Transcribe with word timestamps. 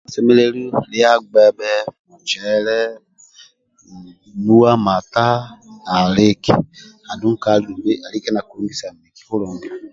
Kisemelelu 0.05 0.63
lia 0.91 1.11
gbebhe 1.29 1.73
mucele 2.07 2.79
hhh 3.87 4.13
nuwa 4.43 4.71
mata 4.85 5.27
liki 6.15 6.51
andulubl 7.09 7.37
nkali 7.39 7.93
alike 8.05 8.29
nakilugisa 8.31 8.85
miki 8.99 9.21
kulungi 9.27 9.67